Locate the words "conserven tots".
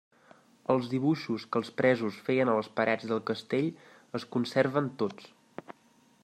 4.37-5.31